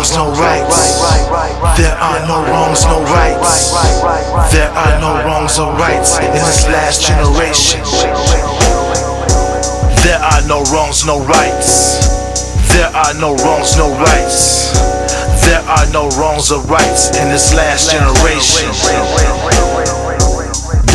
wrongs, 0.00 0.16
no 0.16 0.32
rights. 0.32 1.76
There 1.76 1.92
are 1.92 2.26
no 2.26 2.42
wrongs, 2.48 2.84
no 2.86 3.02
rights. 3.04 3.72
There 4.52 4.70
are 4.70 5.00
no 5.00 5.24
wrongs 5.26 5.58
or 5.58 5.72
rights 5.74 6.18
in 6.18 6.32
this 6.32 6.66
last 6.68 7.02
generation. 7.02 7.80
There 10.02 10.18
are 10.18 10.42
no 10.48 10.62
wrongs, 10.72 11.04
no 11.04 11.20
rights. 11.24 12.08
There 12.72 12.88
are 12.88 13.14
no 13.14 13.36
wrongs, 13.44 13.76
no 13.76 13.92
rights. 13.98 14.72
There 15.44 15.60
are 15.68 15.86
no 15.92 16.08
wrongs 16.16 16.50
or 16.50 16.62
rights 16.62 17.14
in 17.16 17.28
this 17.28 17.52
last 17.54 17.90
generation. 17.90 18.70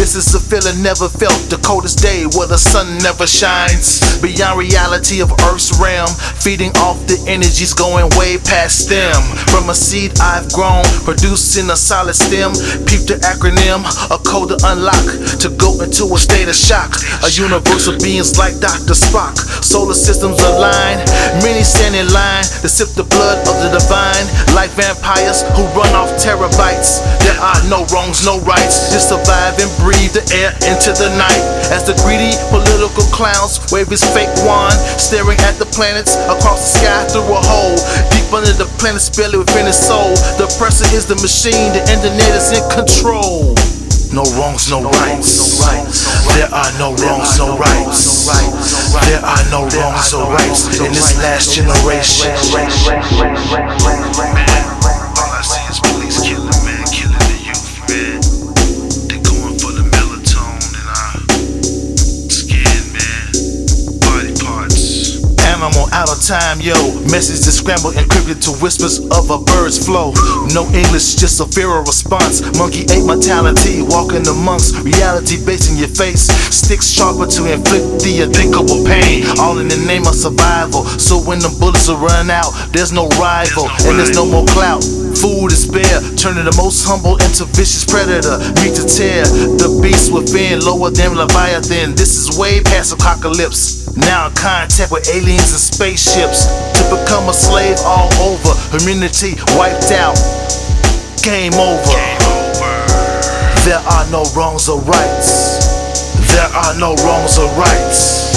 This 0.06 0.28
is 0.28 0.36
a 0.36 0.40
feeling 0.40 0.84
never 0.84 1.10
felt, 1.10 1.34
the 1.50 1.58
coldest 1.66 1.98
day 1.98 2.26
where 2.38 2.46
the 2.46 2.60
sun 2.60 3.00
never 3.00 3.26
shines. 3.26 4.22
Beyond 4.22 4.60
reality 4.60 5.20
of 5.20 5.32
Earth's 5.50 5.74
realm, 5.82 6.14
feeding 6.38 6.70
off 6.78 7.02
the 7.08 7.18
energies 7.28 7.74
going 7.74 8.12
way 8.16 8.38
past 8.38 8.88
them. 8.88 9.45
From 9.66 9.74
a 9.74 9.82
seed 9.82 10.14
I've 10.22 10.46
grown, 10.54 10.86
producing 11.10 11.74
a 11.74 11.76
solid 11.76 12.14
stem. 12.14 12.54
Peep 12.86 13.10
the 13.10 13.18
acronym, 13.26 13.82
a 14.14 14.22
code 14.22 14.54
to 14.54 14.58
unlock, 14.62 15.02
to 15.42 15.50
go 15.58 15.74
into 15.82 16.06
a 16.06 16.20
state 16.22 16.46
of 16.46 16.54
shock. 16.54 16.94
A 17.26 17.34
universe 17.34 17.90
of 17.90 17.98
beings 17.98 18.38
like 18.38 18.62
Dr. 18.62 18.94
Spock. 18.94 19.34
Solar 19.66 19.98
systems 19.98 20.38
align, 20.46 21.02
many 21.42 21.66
stand 21.66 21.98
in 21.98 22.06
line 22.14 22.46
to 22.62 22.70
sip 22.70 22.94
the 22.94 23.10
blood 23.10 23.42
of 23.50 23.58
the 23.66 23.74
divine. 23.74 24.30
Like 24.54 24.70
vampires 24.78 25.42
who 25.58 25.66
run 25.74 25.90
off 25.98 26.14
terabytes. 26.22 27.02
There 27.26 27.42
are 27.42 27.58
no 27.66 27.90
wrongs, 27.90 28.22
no 28.22 28.38
rights, 28.46 28.94
just 28.94 29.10
survive 29.10 29.58
and 29.58 29.74
breathe 29.82 30.14
the 30.14 30.22
air 30.30 30.54
into 30.70 30.94
the 30.94 31.10
night 31.18 31.42
as 31.74 31.90
the 31.90 31.98
greedy 32.06 32.38
political 32.54 33.02
clowns 33.10 33.58
wave 33.74 33.90
his 33.90 34.06
fake 34.14 34.30
wand, 34.46 34.78
staring 35.02 35.42
at 35.50 35.58
the 35.58 35.66
planets 35.74 36.14
across 36.30 36.62
the 36.62 36.86
sky 36.86 37.02
through 37.10 37.34
a 37.34 37.42
hole 37.42 37.74
deep 38.14 38.30
under 38.30 38.54
the 38.54 38.70
planet's 38.78 39.10
belly 39.10 39.42
within 39.56 39.68
his 39.68 39.80
soul. 39.80 40.12
The 40.36 40.52
oppressor 40.52 40.84
is 40.96 41.06
the 41.06 41.16
machine, 41.16 41.72
the 41.72 41.80
internet 41.88 42.36
is 42.36 42.52
in 42.52 42.64
control. 42.70 43.56
No 44.12 44.24
wrongs, 44.36 44.70
no 44.70 44.84
rights. 44.84 45.64
There 46.36 46.52
are 46.52 46.72
no 46.78 46.92
wrongs, 46.96 47.40
no 47.40 47.58
rights. 47.58 48.28
There 49.08 49.24
are 49.24 49.44
no 49.52 49.68
wrongs 49.68 50.14
or 50.14 50.28
rights 50.32 50.80
in 50.80 50.92
this 50.92 51.18
last 51.20 51.56
generation. 51.56 52.36
I'm 65.76 65.92
out 65.92 66.08
of 66.08 66.24
time, 66.24 66.62
yo. 66.62 66.76
Message 67.12 67.44
is 67.44 67.60
scrambled, 67.60 67.96
encrypted 67.96 68.40
to 68.48 68.52
whispers 68.64 69.00
of 69.12 69.30
a 69.30 69.40
bird's 69.44 69.76
flow. 69.84 70.14
No 70.56 70.64
English, 70.72 71.20
just 71.20 71.40
a 71.44 71.46
feral 71.46 71.84
response. 71.84 72.40
Monkey 72.58 72.88
ape 72.88 73.04
mentality, 73.04 73.84
walking 73.84 74.26
amongst 74.28 74.80
reality 74.88 75.36
based 75.44 75.70
in 75.72 75.78
your 75.78 75.92
face. 75.92 76.32
Sticks 76.48 76.90
sharper 76.90 77.28
to 77.28 77.52
inflict 77.52 78.04
the 78.08 78.24
unthinkable 78.24 78.88
pain. 78.88 79.28
All 79.40 79.60
in 79.60 79.68
the 79.68 79.78
name 79.84 80.08
of 80.08 80.16
survival. 80.16 80.86
So 80.96 81.20
when 81.20 81.40
the 81.40 81.52
bullets 81.60 81.90
run 81.90 82.32
out, 82.32 82.56
there's 82.72 82.92
no 82.92 83.08
rival, 83.20 83.68
and 83.84 84.00
there's 84.00 84.16
no 84.16 84.26
more 84.26 84.46
clout. 84.48 84.84
Food 85.26 85.50
is 85.50 85.66
bare, 85.66 86.06
turning 86.22 86.46
the 86.46 86.54
most 86.54 86.86
humble 86.86 87.18
into 87.18 87.50
vicious 87.58 87.82
predator. 87.82 88.38
Meet 88.62 88.78
to 88.78 88.86
tear, 88.86 89.26
the 89.58 89.74
beast 89.82 90.14
within, 90.14 90.62
lower 90.62 90.94
than 90.94 91.18
Leviathan. 91.18 91.98
This 91.98 92.14
is 92.14 92.38
way 92.38 92.62
past 92.62 92.94
apocalypse. 92.94 93.90
Now 93.98 94.30
in 94.30 94.38
contact 94.38 94.94
with 94.94 95.10
aliens 95.10 95.50
and 95.50 95.58
spaceships. 95.58 96.46
To 96.78 96.82
become 96.94 97.26
a 97.26 97.34
slave 97.34 97.74
all 97.82 98.14
over, 98.22 98.54
humanity 98.70 99.34
wiped 99.58 99.90
out. 99.98 100.14
Game 101.26 101.58
over. 101.58 101.98
There 103.66 103.82
are 103.82 104.06
no 104.14 104.30
wrongs 104.38 104.70
or 104.70 104.78
rights. 104.86 105.66
There 106.38 106.54
are 106.54 106.78
no 106.78 106.94
wrongs 107.02 107.42
or 107.42 107.50
rights. 107.58 108.30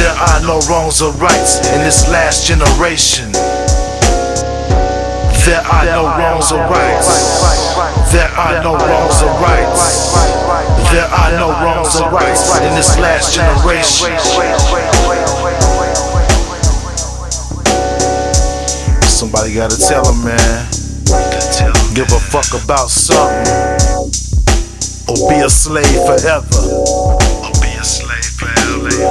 There 0.00 0.16
are 0.16 0.40
no 0.48 0.64
wrongs 0.64 1.04
or 1.04 1.12
rights 1.20 1.60
in 1.76 1.84
this 1.84 2.08
last 2.08 2.48
generation. 2.48 3.35
There 5.56 5.64
are 5.72 5.84
no 5.86 6.04
wrongs 6.04 6.52
or 6.52 6.58
rights. 6.68 7.08
There 8.12 8.28
are 8.28 8.62
no 8.62 8.76
wrongs 8.76 9.22
or 9.22 9.32
rights. 9.40 10.12
There 10.92 11.08
are 11.08 11.32
no 11.32 11.48
wrongs 11.48 11.98
or 11.98 12.10
rights 12.10 12.60
in 12.60 12.74
this 12.74 12.98
last 12.98 13.34
generation. 13.34 14.12
Somebody 19.08 19.54
gotta 19.54 19.78
tell 19.80 20.04
them, 20.04 20.24
man. 20.26 20.68
Give 21.94 22.12
a 22.12 22.20
fuck 22.20 22.52
about 22.62 22.90
something. 22.90 23.48
Or 25.08 25.16
be 25.30 25.36
a 25.40 25.48
slave 25.48 25.86
forever. 26.04 26.44
Or 26.68 27.52
be 27.62 27.72
a 27.80 27.82
slave 27.82 28.26
forever. 28.36 29.06